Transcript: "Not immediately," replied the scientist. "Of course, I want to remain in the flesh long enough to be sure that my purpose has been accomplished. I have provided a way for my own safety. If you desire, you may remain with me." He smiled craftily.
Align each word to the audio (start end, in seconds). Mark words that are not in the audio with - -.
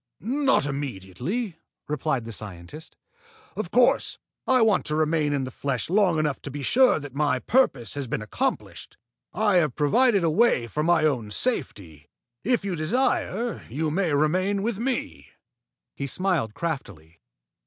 "Not 0.19 0.65
immediately," 0.65 1.57
replied 1.87 2.25
the 2.25 2.31
scientist. 2.31 2.95
"Of 3.55 3.69
course, 3.69 4.17
I 4.47 4.63
want 4.63 4.83
to 4.87 4.95
remain 4.95 5.31
in 5.31 5.43
the 5.43 5.51
flesh 5.51 5.91
long 5.91 6.17
enough 6.17 6.41
to 6.41 6.49
be 6.49 6.63
sure 6.63 6.99
that 6.99 7.13
my 7.13 7.37
purpose 7.37 7.93
has 7.93 8.07
been 8.07 8.23
accomplished. 8.23 8.97
I 9.31 9.57
have 9.57 9.75
provided 9.75 10.23
a 10.23 10.29
way 10.31 10.65
for 10.65 10.81
my 10.81 11.05
own 11.05 11.29
safety. 11.29 12.09
If 12.43 12.65
you 12.65 12.75
desire, 12.75 13.61
you 13.69 13.91
may 13.91 14.11
remain 14.11 14.63
with 14.63 14.79
me." 14.79 15.27
He 15.93 16.07
smiled 16.07 16.55
craftily. 16.55 17.21